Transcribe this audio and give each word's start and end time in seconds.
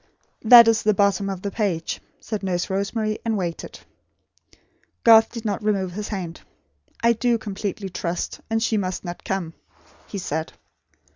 "That 0.41 0.67
is 0.67 0.81
the 0.81 0.95
bottom 0.95 1.29
of 1.29 1.43
the 1.43 1.51
page," 1.51 2.01
said 2.19 2.41
Nurse 2.41 2.71
Rosemary; 2.71 3.19
and 3.23 3.37
waited. 3.37 3.81
Garth 5.03 5.29
did 5.31 5.45
not 5.45 5.61
remove 5.63 5.91
his 5.91 6.07
hand. 6.07 6.41
"I 7.03 7.13
do 7.13 7.37
completely 7.37 7.89
trust; 7.89 8.41
and 8.49 8.63
she 8.63 8.77
must 8.77 9.05
not 9.05 9.23
come," 9.23 9.53
he 10.07 10.17
said. 10.17 10.53